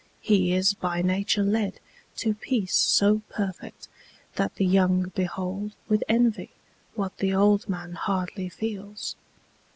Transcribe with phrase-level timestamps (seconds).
[0.21, 1.79] He is by nature led
[2.15, 3.87] To peace so perfect,
[4.33, 6.49] that the young behold With envy,
[6.95, 9.15] what the old man hardly feels.